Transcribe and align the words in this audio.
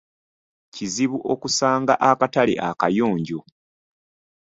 Kizibu 0.73 1.17
okusanga 1.33 1.93
akatale 2.09 2.53
akayonjo. 2.69 3.39